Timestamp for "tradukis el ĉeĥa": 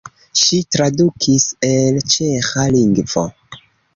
0.75-2.65